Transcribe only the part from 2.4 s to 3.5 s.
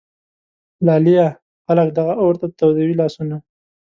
ته تودوي لاسونه